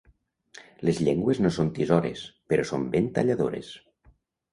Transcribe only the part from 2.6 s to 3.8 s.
són ben talladores.